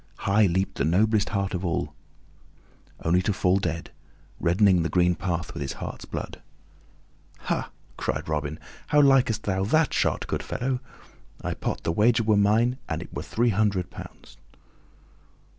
[0.25, 1.93] High leaped the noblest hart of all
[2.97, 3.91] the herd, only to fall dead,
[4.39, 6.41] reddening the green path with his heart's blood.
[7.41, 10.79] "Ha!" cried Robin, "how likest thou that shot, good fellow?
[11.43, 14.37] I wot the wager were mine, an it were three hundred pounds."